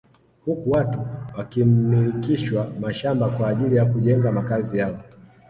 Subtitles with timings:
[0.45, 0.99] Huku watu
[1.37, 4.97] wakimilikishwa mashamba kwa ajili ya kujenga makazi yao